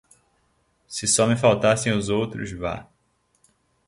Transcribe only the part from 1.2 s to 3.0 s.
me faltassem os outros, vá